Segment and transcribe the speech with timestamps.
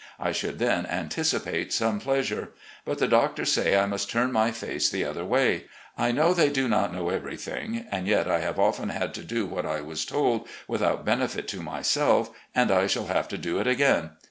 [0.19, 2.49] I should then anticipate some pleasure.
[2.85, 5.65] But the doctors say I must turn my face the other way.
[5.95, 9.45] I know they do not know eveiything, and yet I have often had to do
[9.45, 13.67] what I was told, without benefit to myself, and I shall have to do it
[13.67, 14.09] again.